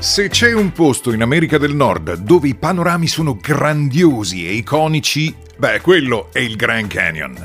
Se 0.00 0.28
c'è 0.28 0.52
un 0.52 0.70
posto 0.70 1.12
in 1.12 1.22
America 1.22 1.58
del 1.58 1.74
Nord 1.74 2.18
dove 2.18 2.46
i 2.46 2.54
panorami 2.54 3.08
sono 3.08 3.34
grandiosi 3.34 4.46
e 4.46 4.52
iconici, 4.52 5.34
beh, 5.56 5.80
quello 5.80 6.28
è 6.32 6.38
il 6.38 6.54
Grand 6.54 6.86
Canyon. 6.86 7.36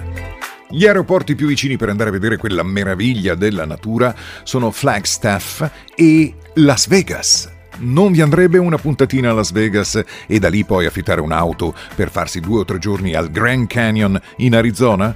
Gli 0.70 0.86
aeroporti 0.86 1.34
più 1.34 1.48
vicini 1.48 1.78
per 1.78 1.90
andare 1.90 2.10
a 2.10 2.14
vedere 2.14 2.38
quella 2.38 2.62
meraviglia 2.62 3.34
della 3.34 3.66
natura 3.66 4.16
sono 4.44 4.70
Flagstaff 4.70 5.68
e 5.96 6.36
Las 6.56 6.88
Vegas. 6.88 7.52
Non 7.80 8.12
vi 8.12 8.22
andrebbe 8.22 8.60
una 8.60 8.78
puntatina 8.78 9.32
a 9.32 9.34
Las 9.34 9.52
Vegas 9.52 10.04
e 10.28 10.38
da 10.38 10.50
lì 10.50 10.64
poi 10.64 10.86
affittare 10.86 11.22
un'auto 11.22 11.74
per 11.96 12.12
farsi 12.12 12.40
due 12.40 12.60
o 12.60 12.66
tre 12.66 12.78
giorni 12.78 13.16
al 13.16 13.32
Grand 13.32 13.66
Canyon 13.66 14.22
in 14.38 14.56
Arizona? 14.56 15.16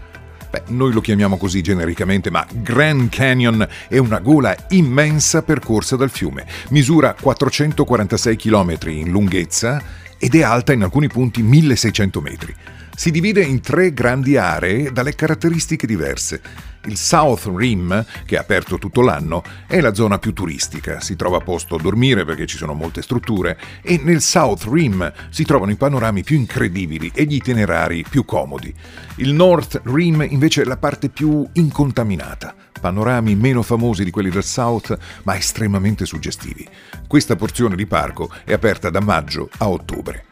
Beh, 0.58 0.64
noi 0.70 0.92
lo 0.92 1.02
chiamiamo 1.02 1.38
così 1.38 1.62
genericamente, 1.62 2.32
ma 2.32 2.46
Grand 2.52 3.10
Canyon 3.10 3.68
è 3.88 3.98
una 4.00 4.20
gola 4.20 4.56
immensa 4.70 5.44
percorsa 5.44 5.96
dal 5.96 6.10
fiume. 6.10 6.48
Misura 6.70 7.16
446 7.20 8.36
km 8.36 8.78
in 8.88 9.12
lunghezza 9.12 9.80
ed 10.18 10.34
è 10.34 10.42
alta 10.42 10.74
in 10.74 10.82
alcuni 10.82 11.10
punti 11.10 11.44
1600 11.44 12.22
metri. 12.22 12.56
Si 13.00 13.12
divide 13.12 13.44
in 13.44 13.62
tre 13.62 13.94
grandi 13.94 14.38
aree 14.38 14.92
dalle 14.92 15.14
caratteristiche 15.14 15.86
diverse. 15.86 16.42
Il 16.86 16.98
South 16.98 17.48
Rim, 17.56 18.04
che 18.26 18.38
è 18.38 18.40
aperto 18.40 18.80
tutto 18.80 19.02
l'anno, 19.02 19.44
è 19.68 19.80
la 19.82 19.94
zona 19.94 20.18
più 20.18 20.34
turistica, 20.34 21.00
si 21.00 21.16
trova 21.16 21.40
posto 21.42 21.76
a 21.76 21.80
dormire 21.80 22.26
perché 22.26 22.48
ci 22.48 22.58
sono 22.58 22.74
molte 22.74 23.04
strutture 23.04 23.56
e 23.84 24.02
nel 24.04 24.20
South 24.20 24.64
Rim 24.64 25.14
si 25.30 25.44
trovano 25.44 25.72
i 25.72 25.76
panorami 25.76 26.24
più 26.24 26.38
incredibili 26.38 27.12
e 27.14 27.26
gli 27.26 27.36
itinerari 27.36 28.04
più 28.10 28.26
comodi. 28.26 28.74
Il 29.18 29.32
North 29.32 29.80
Rim 29.84 30.26
invece 30.28 30.64
è 30.64 30.66
la 30.66 30.78
parte 30.78 31.10
più 31.10 31.48
incontaminata 31.54 32.56
panorami 32.80 33.36
meno 33.36 33.64
famosi 33.64 34.04
di 34.04 34.12
quelli 34.12 34.30
del 34.30 34.44
South, 34.44 34.96
ma 35.24 35.36
estremamente 35.36 36.06
suggestivi. 36.06 36.68
Questa 37.08 37.36
porzione 37.36 37.76
di 37.76 37.88
parco 37.88 38.32
è 38.44 38.54
aperta 38.54 38.92
da 38.92 39.02
maggio 39.02 39.50
a 39.58 39.68
ottobre 39.68 40.26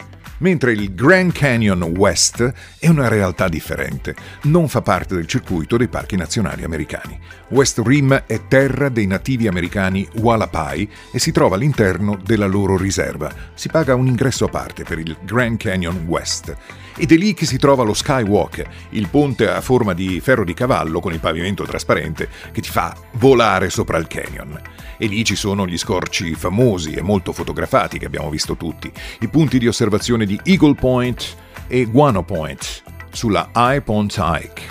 mentre 0.45 0.73
il 0.73 0.93
Grand 0.93 1.31
Canyon 1.31 1.81
West 1.81 2.53
è 2.77 2.87
una 2.87 3.07
realtà 3.07 3.47
differente, 3.47 4.13
non 4.43 4.67
fa 4.67 4.83
parte 4.83 5.15
del 5.15 5.25
circuito 5.25 5.75
dei 5.75 5.87
parchi 5.87 6.15
nazionali 6.15 6.63
americani. 6.63 7.19
West 7.47 7.81
Rim 7.83 8.13
è 8.27 8.41
terra 8.47 8.89
dei 8.89 9.07
nativi 9.07 9.47
americani 9.47 10.07
Wallapai 10.17 10.87
e 11.11 11.17
si 11.17 11.31
trova 11.31 11.55
all'interno 11.55 12.19
della 12.23 12.45
loro 12.45 12.77
riserva. 12.77 13.33
Si 13.55 13.69
paga 13.69 13.95
un 13.95 14.05
ingresso 14.05 14.45
a 14.45 14.49
parte 14.49 14.83
per 14.83 14.99
il 14.99 15.17
Grand 15.23 15.57
Canyon 15.57 16.05
West. 16.05 16.55
Ed 16.97 17.11
è 17.11 17.17
lì 17.17 17.33
che 17.33 17.45
si 17.45 17.57
trova 17.57 17.83
lo 17.83 17.93
Skywalk, 17.93 18.63
il 18.91 19.09
ponte 19.09 19.49
a 19.49 19.59
forma 19.59 19.93
di 19.93 20.21
ferro 20.21 20.45
di 20.45 20.53
cavallo 20.53 21.01
con 21.01 21.11
il 21.11 21.19
pavimento 21.19 21.65
trasparente 21.65 22.29
che 22.53 22.61
ti 22.61 22.69
fa 22.69 22.95
volare 23.13 23.69
sopra 23.69 23.97
il 23.97 24.07
canyon. 24.07 24.61
E 24.97 25.07
lì 25.07 25.25
ci 25.25 25.35
sono 25.35 25.67
gli 25.67 25.77
scorci 25.77 26.35
famosi 26.35 26.93
e 26.93 27.01
molto 27.01 27.33
fotografati 27.33 27.99
che 27.99 28.05
abbiamo 28.05 28.29
visto 28.29 28.55
tutti, 28.55 28.89
i 29.19 29.27
punti 29.27 29.59
di 29.59 29.67
osservazione 29.67 30.25
di 30.25 30.34
Eagle 30.43 30.75
Point 30.75 31.35
e 31.67 31.85
Guano 31.85 32.23
Point 32.23 32.83
sulla 33.11 33.49
High 33.53 33.81
Point 33.81 34.15
Hike. 34.17 34.61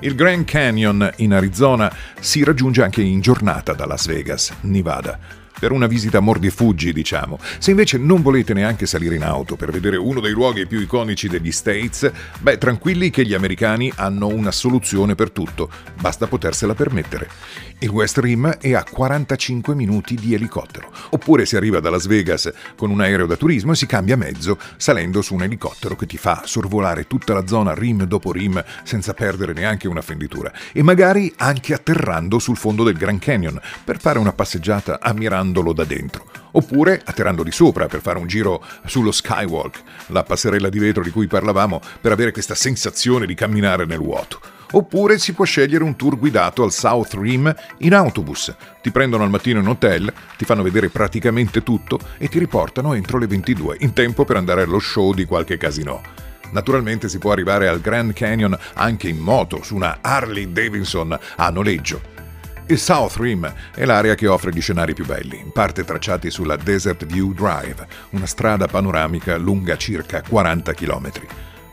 Il 0.00 0.14
Grand 0.14 0.44
Canyon 0.44 1.12
in 1.16 1.32
Arizona 1.32 1.94
si 2.20 2.44
raggiunge 2.44 2.82
anche 2.82 3.02
in 3.02 3.20
giornata 3.20 3.72
da 3.72 3.86
Las 3.86 4.06
Vegas, 4.06 4.52
Nevada 4.62 5.44
per 5.58 5.72
una 5.72 5.86
visita 5.86 6.20
mordi 6.20 6.48
e 6.48 6.50
fuggi, 6.50 6.92
diciamo. 6.92 7.38
Se 7.58 7.70
invece 7.70 7.98
non 7.98 8.22
volete 8.22 8.54
neanche 8.54 8.86
salire 8.86 9.16
in 9.16 9.22
auto 9.22 9.56
per 9.56 9.70
vedere 9.70 9.96
uno 9.96 10.20
dei 10.20 10.32
luoghi 10.32 10.66
più 10.66 10.80
iconici 10.80 11.28
degli 11.28 11.52
States, 11.52 12.10
beh, 12.40 12.58
tranquilli 12.58 13.10
che 13.10 13.24
gli 13.24 13.34
americani 13.34 13.92
hanno 13.96 14.28
una 14.28 14.50
soluzione 14.50 15.14
per 15.14 15.30
tutto, 15.30 15.70
basta 16.00 16.26
potersela 16.26 16.74
permettere. 16.74 17.28
Il 17.78 17.90
West 17.90 18.18
Rim 18.18 18.48
è 18.58 18.72
a 18.72 18.84
45 18.84 19.74
minuti 19.74 20.14
di 20.14 20.34
elicottero, 20.34 20.90
oppure 21.10 21.44
si 21.44 21.56
arriva 21.56 21.78
da 21.80 21.90
Las 21.90 22.06
Vegas 22.06 22.50
con 22.74 22.90
un 22.90 23.00
aereo 23.00 23.26
da 23.26 23.36
turismo 23.36 23.72
e 23.72 23.76
si 23.76 23.86
cambia 23.86 24.16
mezzo 24.16 24.58
salendo 24.76 25.20
su 25.20 25.34
un 25.34 25.42
elicottero 25.42 25.94
che 25.94 26.06
ti 26.06 26.16
fa 26.16 26.42
sorvolare 26.44 27.06
tutta 27.06 27.34
la 27.34 27.46
zona 27.46 27.74
rim 27.74 28.04
dopo 28.04 28.32
rim 28.32 28.62
senza 28.82 29.12
perdere 29.14 29.52
neanche 29.52 29.88
una 29.88 30.00
fenditura 30.00 30.52
e 30.72 30.82
magari 30.82 31.32
anche 31.36 31.74
atterrando 31.74 32.38
sul 32.38 32.56
fondo 32.56 32.82
del 32.82 32.96
Grand 32.96 33.20
Canyon 33.20 33.60
per 33.84 34.00
fare 34.00 34.18
una 34.18 34.32
passeggiata 34.32 34.98
ammirando 35.00 35.45
guardandolo 35.46 35.72
da 35.72 35.84
dentro, 35.84 36.24
oppure 36.52 37.00
atterrando 37.04 37.42
di 37.42 37.52
sopra 37.52 37.86
per 37.86 38.00
fare 38.00 38.18
un 38.18 38.26
giro 38.26 38.64
sullo 38.86 39.12
skywalk, 39.12 39.82
la 40.08 40.22
passerella 40.22 40.68
di 40.68 40.78
vetro 40.78 41.02
di 41.02 41.10
cui 41.10 41.26
parlavamo, 41.26 41.80
per 42.00 42.12
avere 42.12 42.32
questa 42.32 42.54
sensazione 42.54 43.26
di 43.26 43.34
camminare 43.34 43.84
nel 43.86 43.98
vuoto. 43.98 44.40
Oppure 44.72 45.18
si 45.18 45.32
può 45.32 45.44
scegliere 45.44 45.84
un 45.84 45.94
tour 45.94 46.18
guidato 46.18 46.64
al 46.64 46.72
South 46.72 47.14
Rim 47.14 47.54
in 47.78 47.94
autobus. 47.94 48.52
Ti 48.82 48.90
prendono 48.90 49.22
al 49.22 49.30
mattino 49.30 49.60
in 49.60 49.68
hotel, 49.68 50.12
ti 50.36 50.44
fanno 50.44 50.64
vedere 50.64 50.88
praticamente 50.88 51.62
tutto 51.62 52.00
e 52.18 52.28
ti 52.28 52.40
riportano 52.40 52.92
entro 52.92 53.18
le 53.18 53.28
22, 53.28 53.76
in 53.80 53.92
tempo 53.92 54.24
per 54.24 54.36
andare 54.36 54.62
allo 54.62 54.80
show 54.80 55.14
di 55.14 55.24
qualche 55.24 55.56
casino. 55.56 56.02
Naturalmente 56.50 57.08
si 57.08 57.18
può 57.18 57.30
arrivare 57.30 57.68
al 57.68 57.80
Grand 57.80 58.12
Canyon 58.12 58.56
anche 58.74 59.08
in 59.08 59.18
moto, 59.18 59.62
su 59.62 59.76
una 59.76 59.98
Harley 60.00 60.52
Davidson 60.52 61.16
a 61.36 61.50
noleggio. 61.50 62.14
Il 62.68 62.80
South 62.80 63.14
Rim 63.18 63.54
è 63.76 63.84
l'area 63.84 64.16
che 64.16 64.26
offre 64.26 64.50
gli 64.50 64.60
scenari 64.60 64.92
più 64.92 65.06
belli, 65.06 65.38
in 65.38 65.52
parte 65.52 65.84
tracciati 65.84 66.32
sulla 66.32 66.56
Desert 66.56 67.06
View 67.06 67.32
Drive, 67.32 67.86
una 68.10 68.26
strada 68.26 68.66
panoramica 68.66 69.36
lunga 69.36 69.76
circa 69.76 70.20
40 70.20 70.74
km. 70.74 71.10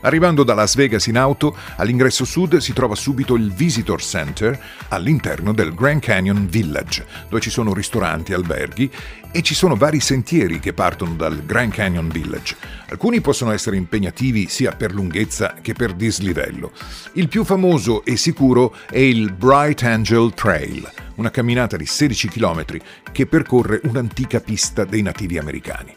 Arrivando 0.04 0.44
da 0.44 0.52
Las 0.52 0.74
Vegas 0.74 1.06
in 1.06 1.16
auto, 1.16 1.56
all'ingresso 1.76 2.26
sud 2.26 2.58
si 2.58 2.74
trova 2.74 2.94
subito 2.94 3.34
il 3.36 3.50
Visitor 3.50 4.02
Center 4.02 4.58
all'interno 4.88 5.54
del 5.54 5.74
Grand 5.74 6.00
Canyon 6.00 6.46
Village, 6.46 7.06
dove 7.30 7.40
ci 7.40 7.48
sono 7.48 7.72
ristoranti, 7.72 8.34
alberghi 8.34 8.90
e 9.32 9.40
ci 9.40 9.54
sono 9.54 9.76
vari 9.76 10.00
sentieri 10.00 10.60
che 10.60 10.74
partono 10.74 11.14
dal 11.14 11.44
Grand 11.46 11.72
Canyon 11.72 12.08
Village. 12.08 12.54
Alcuni 12.90 13.22
possono 13.22 13.50
essere 13.50 13.76
impegnativi 13.76 14.46
sia 14.48 14.72
per 14.72 14.92
lunghezza 14.92 15.54
che 15.62 15.72
per 15.72 15.94
dislivello. 15.94 16.72
Il 17.14 17.28
più 17.28 17.42
famoso 17.42 18.04
e 18.04 18.18
sicuro 18.18 18.76
è 18.90 18.98
il 18.98 19.32
Bright 19.32 19.82
Angel 19.84 20.34
Trail, 20.34 20.86
una 21.16 21.30
camminata 21.30 21.76
di 21.76 21.86
16 21.86 22.28
km 22.28 22.64
che 23.12 23.26
percorre 23.26 23.80
un'antica 23.84 24.40
pista 24.40 24.84
dei 24.84 25.02
nativi 25.02 25.38
americani. 25.38 25.94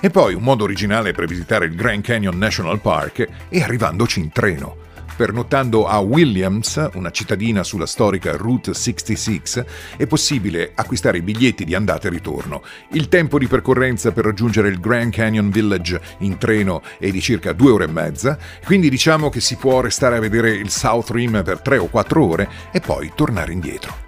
E 0.00 0.10
poi 0.10 0.34
un 0.34 0.42
modo 0.42 0.64
originale 0.64 1.12
per 1.12 1.26
visitare 1.26 1.66
il 1.66 1.74
Grand 1.74 2.02
Canyon 2.02 2.36
National 2.36 2.80
Park 2.80 3.26
è 3.48 3.60
arrivandoci 3.60 4.20
in 4.20 4.30
treno. 4.30 4.84
Pernottando 5.16 5.86
a 5.86 5.98
Williams, 6.00 6.90
una 6.92 7.10
cittadina 7.10 7.62
sulla 7.62 7.86
storica 7.86 8.36
Route 8.36 8.74
66, 8.74 9.64
è 9.96 10.06
possibile 10.06 10.72
acquistare 10.74 11.16
i 11.16 11.22
biglietti 11.22 11.64
di 11.64 11.74
andata 11.74 12.08
e 12.08 12.10
ritorno. 12.10 12.62
Il 12.90 13.08
tempo 13.08 13.38
di 13.38 13.46
percorrenza 13.46 14.12
per 14.12 14.26
raggiungere 14.26 14.68
il 14.68 14.78
Grand 14.78 15.10
Canyon 15.10 15.48
Village 15.48 15.98
in 16.18 16.36
treno 16.36 16.82
è 16.98 17.10
di 17.10 17.22
circa 17.22 17.54
due 17.54 17.70
ore 17.70 17.84
e 17.84 17.88
mezza, 17.88 18.38
quindi 18.66 18.90
diciamo 18.90 19.30
che 19.30 19.40
si 19.40 19.56
può 19.56 19.80
restare 19.80 20.18
a 20.18 20.20
vedere 20.20 20.50
il 20.50 20.68
South 20.68 21.08
Rim 21.08 21.42
per 21.42 21.62
tre 21.62 21.78
o 21.78 21.86
quattro 21.86 22.22
ore 22.22 22.50
e 22.70 22.80
poi 22.80 23.10
tornare 23.14 23.52
indietro. 23.52 24.05